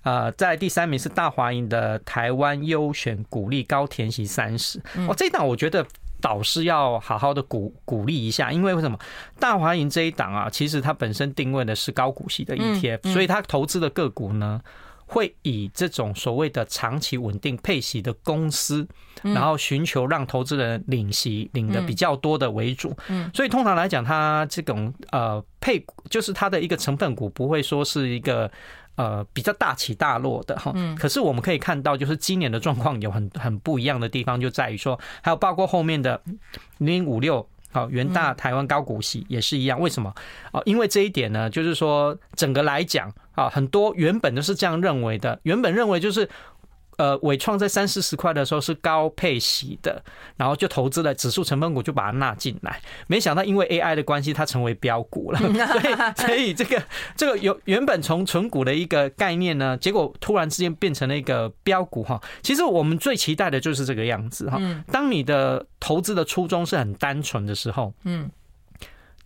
[0.03, 4.79] 呃，在第三名是大华银的台湾优选股利高填息三十。
[5.07, 5.85] 哦，这一档我觉得。
[6.21, 8.97] 导师要好好的鼓鼓励一下，因为为什么？
[9.39, 14.61] 大华银这一档啊，其实它本身定位的是高股息的 ETF，所以它投资的个股呢，
[15.09, 18.87] 会以这种所谓的长期稳定配息的公司，
[19.23, 22.95] 然后寻求让投资人领息领的比较多的为主。
[23.07, 28.49] 嗯所以通常来讲，它这种呃配就是它的一个成分股不会说是一个。
[28.95, 36.21] 呃，比较大起大落的哈，可是我们可以看到，就是今年的状况有很很不一样的地方，就在于说，还有包括后面的
[36.79, 39.79] 零零五六，好，元大台湾高股息也是一样。
[39.79, 40.13] 为什么？
[40.51, 46.29] 哦，因为这一点呢，就是说整个来讲啊，很多原本都是这样认为的，原本认为就是。
[46.99, 50.03] 呃，伟创在三四十块的时候是高配息的，
[50.35, 52.81] 然后就投资了指数成分股，就把它纳进来。
[53.07, 55.39] 没想到因为 AI 的关系，它成为标股了。
[55.47, 56.83] 所以，所以这个
[57.15, 62.21] 这个有原本从存股的一个概念呢，结果突然之间变成了一个标股哈。
[62.41, 64.59] 其实我们最期待的就是这个样子哈。
[64.91, 68.29] 当你的投资的初衷是很单纯的时候，嗯，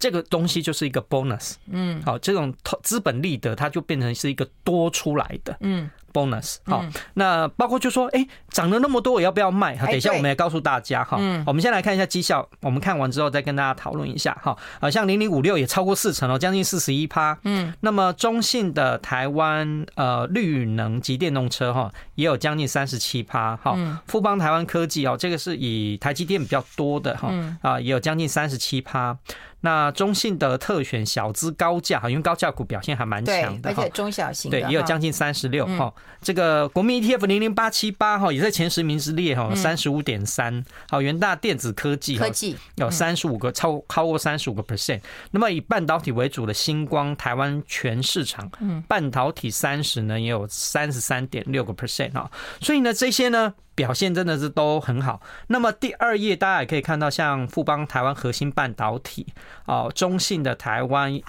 [0.03, 5.89] 这个东西就是一个 bonus，嗯，好，这种投资本利得它就变成是一个多出来的，嗯。
[6.13, 6.85] bonus 好，
[7.15, 9.75] 那包括就说，哎，涨了那么多，我要不要卖？
[9.77, 11.17] 好，等一下我们也告诉大家哈。
[11.47, 14.55] 我们先来看一下绩效，我们看完之后再跟大家讨论一下哈。
[14.79, 17.35] 啊，像零零五六也超过四成哦，将近四十一趴。
[17.45, 23.55] 嗯，那么中信的台湾呃绿能及电动车哈，也有将近三十七趴。
[23.57, 29.17] 哈，富邦台湾科技哦，这个是以台积电比较多的哈，啊，也有将近三十七趴。
[29.65, 35.93] 那中信的特选小资高价哈，因为高价股表现还蛮强的，而且中小型对也有将近三十六哈。
[36.21, 40.61] 这个国民 ETF 零零八七八哈，也在前十名之列哈，三十五点三。
[40.89, 44.99] 好，元大电子科技科技有三十五个超超过三十五个 percent。
[45.31, 48.51] 那么以半导体为主的星光台湾全市场，
[48.89, 52.29] 半导体三十呢也有三十三点六个 percent 哈。
[52.59, 53.53] 所以呢这些呢。
[53.75, 55.21] 表现真的是都很好。
[55.47, 59.27] 那么第二页大家也可以看到，像富邦台湾核心半导体
[59.65, 61.19] 哦，中信的台湾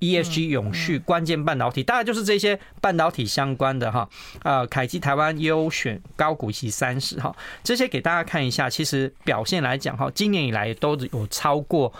[0.00, 4.08] ESG 永续关键半导体，大概就是这些半导体相关的哈。
[4.42, 8.68] 呃，凯基台湾优选高股息三十哈，这些给大家看一下。
[8.68, 11.92] 其实表现来讲哈，今年以来都有超过。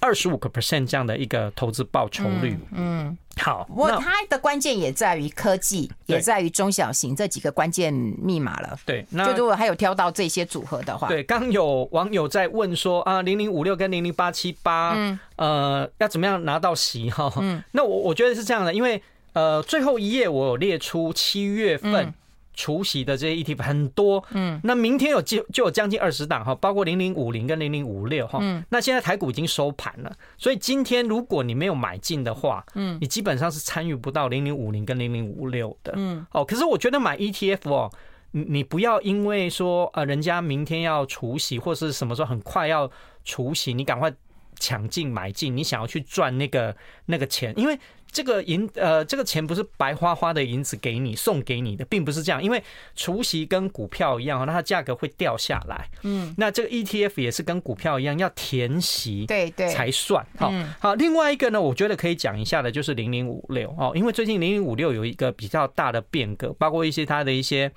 [0.00, 3.64] 二十五个 percent 这样的一个投资报酬率，嗯，好。
[3.64, 8.78] 不过它的关键也在于科技，也在于中小型这几个关键密码了。
[8.84, 17.32] 对，那就如果还有挑到这些组合的话，对，刚有网友在问说啊，零零五六跟零零八七八，嗯，呃，要怎么样拿到席哈？
[17.40, 22.12] 嗯，那我我觉得是这样的，因为呃，最后一页我有列出七月份。
[22.54, 37.90] 除息的这些 ETF 很多，嗯，那明天有就就有将近二十档哈，包括零零五零跟零零五六哈，嗯，那现在台股已经收盘了，所以今天如果你没有买进的话，嗯，你基本上是参与不到零零五零跟零零五六的，嗯，哦，可是我觉得买 ETF 哦，
[38.30, 42.90] 你你不要因为说呃人家明天要除息或是什么时候很快要
[43.24, 44.12] 除息，你赶快。
[44.58, 47.78] 抢进买进，你想要去赚那个那个钱，因为。
[48.14, 52.40] 这个银呃，这个钱不是白花花的银子给你送给你的，并不是这样。
[52.40, 52.62] 因为
[52.94, 55.88] 除息跟股票一样，那它价格会掉下来。
[56.04, 60.24] 嗯，那这个 ETF 也是跟股票一样，要填息对对才算。
[60.38, 60.94] 好，好。
[60.94, 67.68] 另外一个呢，我觉得可以讲一下的，就是零零五六哦，因为最近零零五六有一个比较大的变革，包括一些它的一些，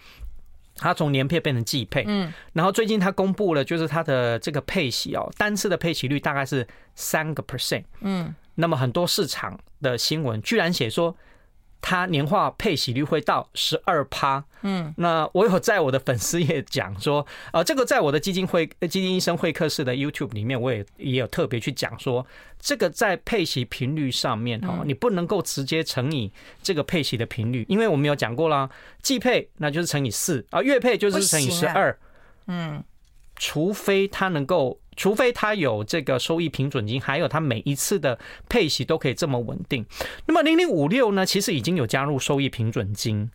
[0.77, 2.03] 它从年配变成季配。
[2.07, 7.83] 嗯，然后最近它公布了，就是它的这个配息哦，单次的配息率大概是三个 percent。
[8.01, 8.33] 嗯。
[8.59, 11.15] 那么很多市场的新闻居然写说，
[11.81, 14.43] 它年化配息率会到十二趴。
[14.61, 22.25] 嗯，那我有在我的粉丝也讲说， 呃，这个在我的基金会基金医生会客室的 YouTube 里面，我也也有特别去讲说，
[22.59, 28.69] 这个在配息频率上面哈，你不能够直接乘以这个配息的频率，因为我们有讲过啦，
[29.01, 31.97] 季配那就是乘以四啊，月配就是乘以十二。
[32.47, 32.83] 嗯，
[33.35, 34.79] 除非它能够。
[34.97, 38.17] 除非他有这个收益平准金，还有他每一次的
[38.49, 39.85] 配息都可以这么稳定。
[40.25, 43.29] 那么零零五六呢，其实已经有加入收益平准金，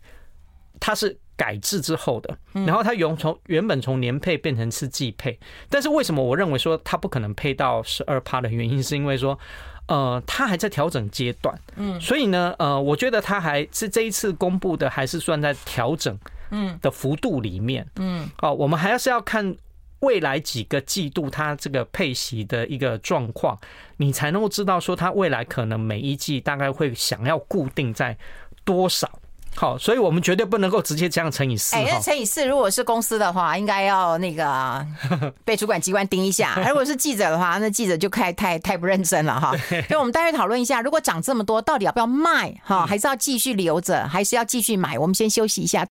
[0.79, 2.37] 它是改制之后的。
[2.51, 9.39] 然后它原从原本从年配变成是季配，但是为什么我认为说它不可能配到十二趴的原因，是因为说，
[9.87, 11.57] 呃，它还在调整阶段。
[11.77, 16.19] 嗯，所以呢，呃，我觉得它还是这一次公布的还是算在调整
[16.51, 17.87] 嗯的幅度里面。
[17.95, 19.55] 嗯，哦，我们还是要看。
[20.03, 23.57] 未来几个季度，它这个配息的一个状况，
[23.97, 28.17] 你才能够知道说它未来可能每一季大概会想要固定在
[28.65, 29.09] 多少。
[29.55, 31.75] 好，所以我们绝对不能够直接这样乘以四。
[31.75, 34.85] 哎，乘以四，如果是公司的话，应该要那个
[35.45, 39.55] 被主管机关盯一下； 如果是记者的话，那记者就太太太不认真了哈。
[39.87, 42.51] 所以我们待会讨论一下，如果涨这么多，到底要不要卖？
[42.63, 44.97] 哈，还是要继续留着，还是要继续买？
[44.97, 45.85] 我们先休息一下。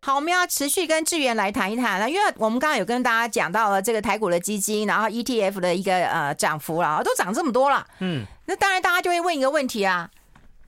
[0.00, 10.10] 好，我们要持续跟智源来谈一谈了，因为我们刚刚有跟大家讲到了这个台股的基金，然后 ETF 的一个呃涨幅了，都涨这么多了，嗯，那当然大家就会问一个问题啊，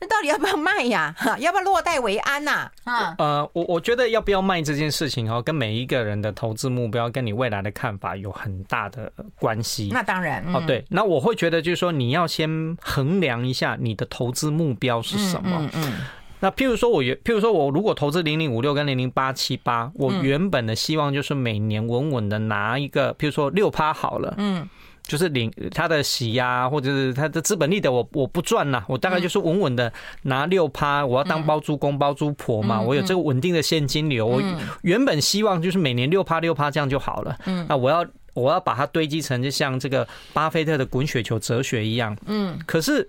[0.01, 1.15] 那到底要不要卖呀？
[1.39, 2.71] 要不要落袋为安呐？
[2.85, 9.91] 啊，呃，我我觉得要不要卖这件事情哦，跟每一个人的投资目标跟你未来的看法有很大的关系。
[9.93, 15.85] 那当然，哦，对，那我会觉得就是说你要先衡量一下你的投资目标是什么，嗯。
[15.85, 15.93] 嗯
[16.39, 24.69] 那譬如说，我原譬如说，我如果投资零零五六跟零零八七八，我原本的希望就是每年稳稳的拿一个，譬如说六趴好了，嗯，
[25.03, 29.91] 就是领他的息呀，或者是他的资本利得，我我不赚呐，我大概就是稳稳的
[30.23, 34.43] 拿六趴，我要当包租公包租婆嘛，我有这个稳定的现金流，我
[34.83, 43.09] 原本希望就是每年六趴六趴这样就好了，嗯，那我要我要把它堆积成就像这个巴菲特的滚雪球哲学一样，嗯，可是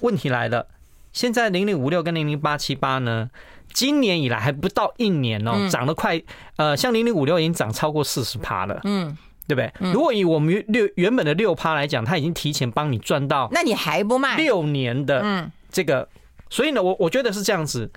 [0.00, 0.66] 问题来了。
[1.12, 3.30] 现在零零五六跟零零八七八呢，
[3.72, 6.20] 今年以来还不到一年哦，涨了快
[6.56, 9.16] 呃，像零零五六已经涨超过四十趴了，嗯，
[9.46, 9.92] 对不对？
[9.92, 14.36] 如果以我们六原本的六趴来讲，它已经提前帮你赚到，那你还不卖？
[14.36, 15.52] 六年的嗯。
[15.70, 16.08] 这个，
[16.48, 17.90] 所以呢，我我觉得是这样子。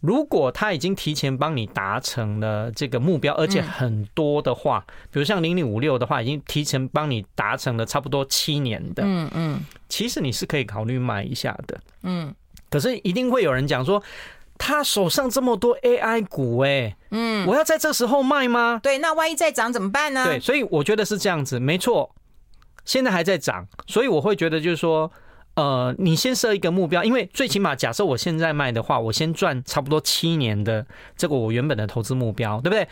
[0.00, 12.34] 如果他已经提前帮你达成了这个目标，而且很多的话，比如像零零五六的话，已经提前帮你达成了差不多七年的，嗯嗯，其实你是可以考虑买一下的，嗯。
[12.74, 14.02] 可是一定会有人讲说，
[14.58, 18.80] 他手上这么多 AI 股，哎，嗯，我要在这时候卖吗？
[18.82, 20.24] 对，那万一再涨怎么办呢？
[20.24, 22.12] 对，所以我觉得是这样子，没错，
[22.84, 25.08] 现在还在涨，所以我会觉得就是说，
[25.54, 30.84] 呃，你先设一个目标，因为最起码假设我现在卖的话，我先赚差不多七年的
[31.16, 32.88] 这个我原本的投资目标，对不对？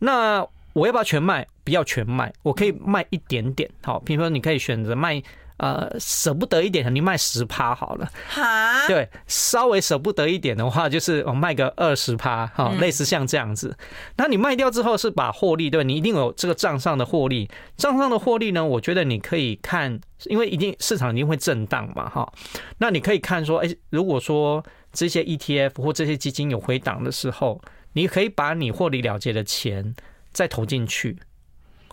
[0.00, 1.48] 那我要不要全卖？
[1.64, 5.22] 不要全卖，我可以卖一点点，好，比如说你可以选择卖。
[5.62, 8.10] 呃，舍不得一点，你卖十趴好了。
[8.28, 13.76] 哈，对，稍微舍不得一点的话，就是我卖个二十趴，哈，类似像这样子。
[14.16, 17.48] 那你卖掉之后是把获利，对，你一定有这个账上的获利。
[17.76, 22.32] 账上的获利呢，我觉得你可以看，因为一定市场一定会震荡嘛，哈。
[22.78, 29.94] 那你可以看说，哎，如果说这些 ETF 或这些基金有回档的时候，你可以把你获利了结的钱
[30.32, 31.18] 再投进去。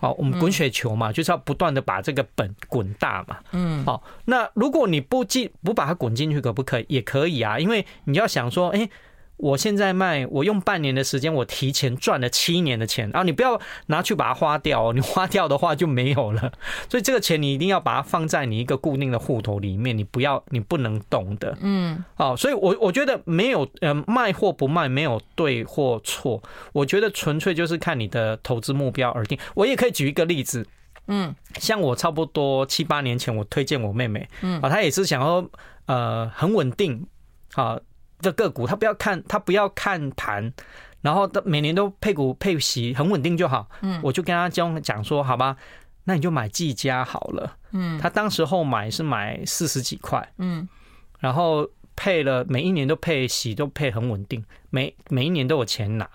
[0.00, 3.38] 好，我们滚雪球嘛，就是要不断的把这个本滚大嘛。
[3.52, 6.86] 嗯，好，那如果你不进不把它滚进去，可不可以？
[6.88, 8.88] 也可以啊，因为你要想说，哎。
[9.40, 13.22] 我现在卖，我用半年的时间，我提前赚了七年的钱啊！
[13.22, 16.52] 你不要拿去把它花掉哦， 你花掉的话就没有了。
[16.90, 21.56] 所以这个钱你一定要把它放在你一个固定的户头里面，你不要，你不能动的。
[21.62, 26.42] 嗯，哦，所以我我觉得没有呃卖或不卖没有对或错，
[26.74, 29.38] 我觉得纯粹就是看你的投资目标而定。
[29.54, 30.66] 我也可以举一个例子，
[31.06, 35.48] 嗯，像我差不多七八年前，我推荐我妹妹，嗯，啊，她也是想要
[35.86, 37.06] 呃很稳定，
[37.54, 37.80] 啊。
[38.22, 40.52] 的个股，他不要看，他不要看盘，
[41.00, 43.68] 然后每年都配股配息很稳定就好。
[43.82, 45.56] 嗯，我就跟他讲讲说，好吧，
[46.04, 47.56] 那你就买技嘉好了。
[47.72, 50.32] 嗯，他当时候买是买四十几块。
[50.38, 50.68] 嗯，
[51.18, 56.08] 然后配了每一年都配息，都配很稳定，每每一年都有钱拿。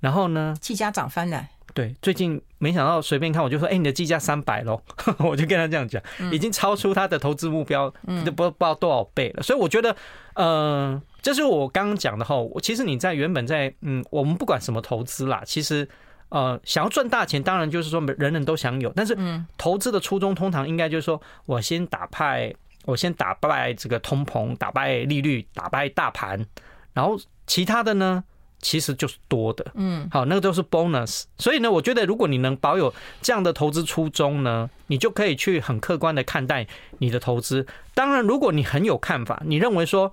[0.00, 1.46] 然后呢，技嘉涨翻了。
[1.74, 4.80] 对，最近没想到随便看我就说，哎，你的技嘉三百喽，
[5.18, 7.92] 我就跟他这样讲，已经超出他的投资目标，
[8.24, 9.42] 就不不知道多少倍了。
[9.42, 9.94] 所以我觉得，
[10.36, 12.36] 呃，这是我刚刚讲的哈。
[12.62, 15.88] 其实你在原本在嗯，我们不管什么投资啦，其实
[16.28, 19.18] 呃，想要赚大钱，当然就是说人人都想有，但是
[19.58, 22.54] 投资的初衷通常应该就是说我先打败，
[22.84, 26.46] 我先打败这个通膨，打败利率，打败大盘，
[26.92, 28.22] 然后其他的呢？
[28.58, 31.24] 其实就是多的，嗯，好，那个都是 bonus。
[31.38, 36.66] 所以呢，我觉得如果你能保有这样的投资初衷呢，你就可以去很客观的看待
[36.98, 37.66] 你的投资。
[37.94, 40.10] 当然，如果你很有看法，你认为说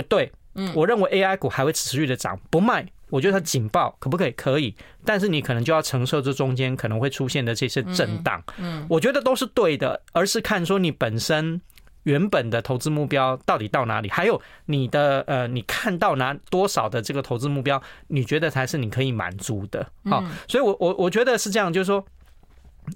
[0.00, 4.30] 不对，嗯，我认为 AI 股还会持续的涨，不卖，我觉得它警报可不可以？
[4.32, 4.74] 可以，
[5.04, 11.60] 但是你可能就要承受这中间可能会出现的这些震荡，嗯，我觉得都是对的，而是看说你本身。
[12.04, 14.08] 原本的投资目标到底到哪里？
[14.08, 19.86] 还有你的呃，你看到拿多少的这个投资目标，你觉得才是你可以满足的？
[20.04, 22.02] 好，所以我我我觉得是这样，就是说，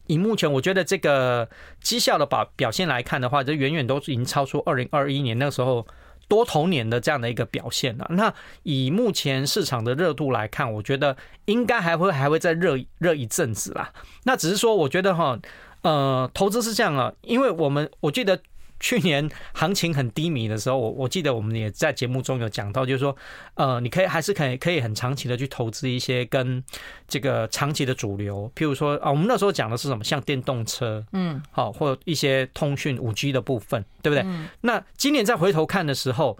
[0.07, 1.47] 以目前我觉得这个
[1.83, 5.87] 绩效的表表现来看的话，这远远都已经超出二零二一年那个时候
[6.29, 8.07] 多头年的这样的一个表现了。
[8.11, 11.17] 那以目前市场的热度来看，我觉得
[11.47, 13.93] 应该还会还会再热热一阵子啦。
[14.25, 15.39] 那只是说，我觉得哈，
[15.83, 18.41] 呃，投资是这样啊，因为我们我记得。
[18.83, 23.17] 去年行情很低迷的时候，我我记得我们也在节目中有讲到，就是说，
[23.55, 26.63] 呃，你可以还是可以可以很长期的去投资一些跟
[27.07, 34.27] 这个长期的主流，譬如说啊，我们那时候讲的是什么，像电动车，嗯，好，或一些通讯五 G 的部分，对不对？
[34.63, 36.37] 那今年再回头看的时候，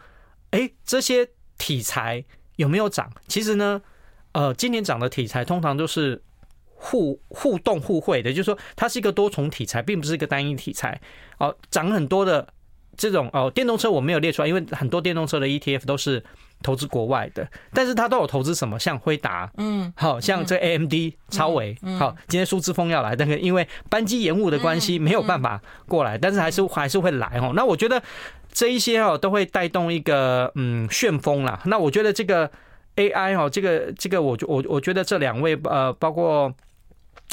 [0.51, 1.29] 哎，这些
[1.59, 2.25] 题材
[2.57, 3.09] 有没有涨？
[3.29, 3.81] 其实呢，
[4.33, 6.21] 呃，今年涨的题材通常都是。
[6.85, 11.01] 互互动互惠的，就是说它是一个多重题材，并不是一个单一题材。
[11.39, 12.47] 哦，涨很多的
[12.97, 16.23] 这种哦，电动车我没有列出来，因为很多电动车的 ETF 都是
[16.61, 20.93] 投资国外的，但是它都有投资什么，像辉达，嗯，好像这 AMD、
[21.31, 27.53] 超微，好，今天苏之峰要来，但是因为班机延误的关系没有办法过来，但是还是还是会来哦。
[27.55, 28.03] 那我觉得
[28.53, 31.61] 这一些哦都会带动一个嗯旋风啦。
[31.67, 32.51] 那我觉得这个
[32.97, 36.53] AI 哦，这个这个我我我觉得这两位呃包括。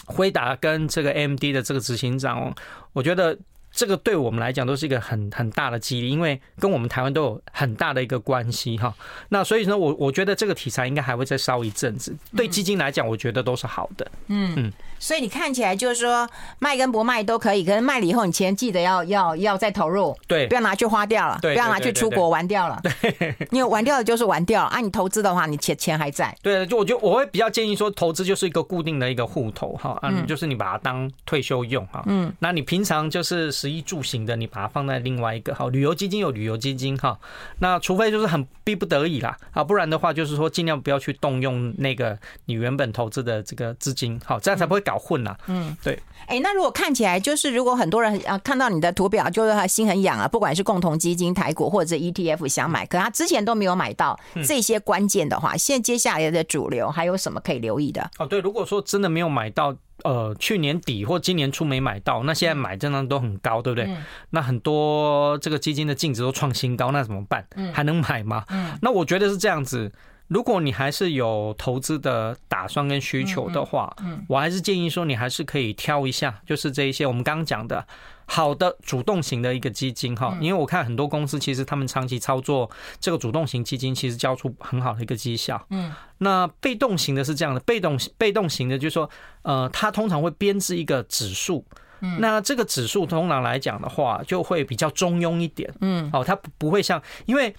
[0.09, 2.53] 辉达跟这个 AMD 的这个执行长，
[2.93, 3.37] 我觉得。
[3.71, 8.91] 这个对我们来讲都是一个很很大的激励，因为跟我们台湾都有很大的一个关系哈。
[9.29, 12.11] 那所以呢，我我觉得这个题材应该还会再烧一阵子。
[12.35, 14.11] 对基金来讲，我觉得都是好的。
[14.25, 14.73] 嗯嗯。
[14.99, 16.29] 所以你看起来就是说
[16.59, 22.81] 卖跟不卖都可以，可是卖了以后，你钱记得要要要再投入，对，不要拿去花掉了，不要拿去出国玩掉了。
[22.83, 24.79] 对， 因为玩掉了就是玩掉了啊。
[24.79, 26.35] 你投资的话，你钱钱还在。
[26.41, 32.03] 对，就我觉得我会比较建议说，投资就是一个固定的一个户头哈，嗯，就是你把它当退休用哈。
[32.05, 33.49] 嗯，那你平常就是。
[33.59, 37.19] 食衣住行的，你把它放在另外一个好，旅游基金有旅游基金哈，
[37.59, 45.37] 那除非就是很逼不得已啦啊，不然的话就是说尽量不要去动用那个你原本投资的这个资金，好，这样才不会搞混了。
[45.47, 45.99] 嗯，对。
[46.25, 58.09] 哎，那如果看起来就是如果很多人啊看到你的图表，就是他心很痒啊，不管是共同基金、台股或者 ETF 想买，可他之前都没有买到这些关键的话，现在接下来的主流还有什么可以留意的？
[58.17, 59.75] 哦，对，如果说真的没有买到。
[60.05, 63.97] 呃，去年底或今年初没买到，那现在买真的都很高，对不对？
[64.29, 67.45] 那很多这个基金的净值都创新高，那怎么办？
[67.73, 68.45] 还能买吗？
[68.49, 69.91] 嗯那我觉得是这样子，
[70.29, 77.85] 如果你还是有投资的打算跟需求的话，嗯我还是建议说你还是可以挑一下，就是这一些我们刚刚讲的。
[78.31, 82.69] 好的主动型的一个基金哈，因为我看很多公司其实他们长期操作
[82.99, 85.59] 这个主动型基金，其实交出很好的一个绩效。
[85.71, 89.09] 嗯，那被动型的是这样的，被动被动型的就是说，
[89.41, 91.65] 呃，它通常会编制一个指数。
[92.01, 95.73] 嗯，那这个指数通常来讲的话，就会比较中庸一点。
[95.81, 97.55] 嗯，哦，它不会像因为。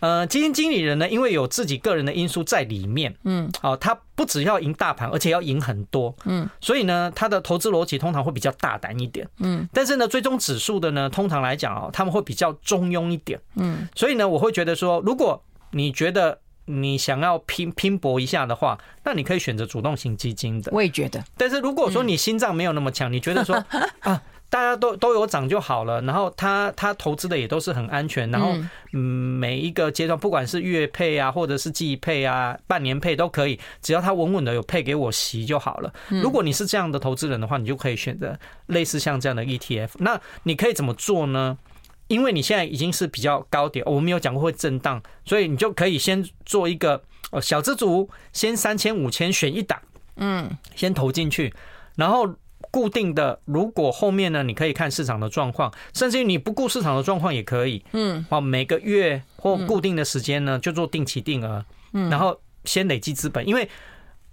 [0.00, 15.42] 呃，基金经理人呢，因为有自己个人的因素在里面，嗯，哦，他不只要赢大盘，而且要赢很多，嗯，所以呢，他的投资逻辑通常会比较大胆一点，嗯，但是呢，追踪指数的呢，通常来讲哦，他们会比较中庸一点，嗯，所以呢，我会觉得说，如果
[15.72, 23.56] 你觉得你想要拼拼搏一下的话，那你可以选择主动型基金的，我也觉得，但是如果说你心脏没有那么强，你觉得说
[24.00, 24.22] 啊。
[24.50, 28.54] 大家都都有涨就好了，然后他他投资的也都是很安全，然后
[28.92, 35.92] 嗯，每一个阶段不管是月配啊，或者是季配啊，半年配都可以，只要他稳稳的有配给我息就好了。
[36.08, 39.90] 如果你是这样的投资人的话，你就可以选择类似像这样的 ETF。
[39.98, 41.58] 那你可以怎么做呢？
[42.06, 49.78] 因为你现在已经是比较高点，我们有讲过会震荡，所以你就可以先做一个呃小资族，先三千五千选一档，
[50.16, 51.52] 嗯，先投进去，
[51.96, 52.34] 然后
[52.70, 63.68] 固定的，如果后面呢，你可以看市场的状况，甚至于你不顾市场的状况也可以，嗯，哦，每个月或固定的时间呢，就做定期定额，嗯，然后先累积资本，因为。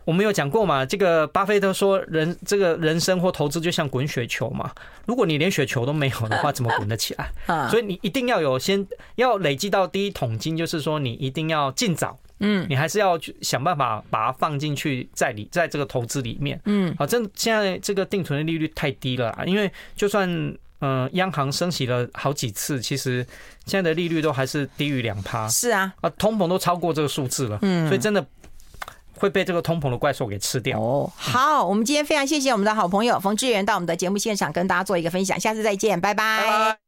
[0.06, 0.86] 我们有讲过嘛？
[0.86, 4.72] 这个巴菲特说，人这个人生或投资就像滚雪球嘛。
[5.08, 7.68] 如果你连雪球都没有的话，怎么滚得起来 啊？
[7.70, 20.30] 所以你一定要有先要累积到第一桶金，就是说你一定要尽早，嗯，你还是要去想办法把它放进去在里，在这个投资里面，嗯，好，这现在这个定存的利率太低了，因为就算
[20.82, 23.26] 嗯央行升息了好几次，其实
[23.66, 28.26] 现在的利率都还是低于两趴，是啊，啊，通膨都超过这个数字了，嗯，所以真的。
[29.18, 31.10] 会被这个通膨的怪兽给吃掉哦。
[31.16, 36.44] 好，我们今天非常谢谢我们的好朋友冯志源到我们的节目现场跟大家做一个分享，下次再见，拜拜。
[36.44, 36.78] 拜拜。